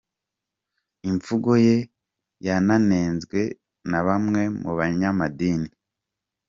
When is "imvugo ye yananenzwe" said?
1.09-3.39